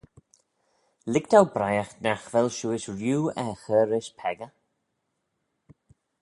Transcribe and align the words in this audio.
Lhig 1.11 1.25
dou 1.31 1.45
briaght 1.55 1.95
nagh 2.03 2.25
vel 2.31 2.47
shiuish 2.57 2.89
rieau 2.97 3.23
er 3.41 3.53
chur 3.63 3.85
rish 3.91 4.11
peccah? 4.19 4.53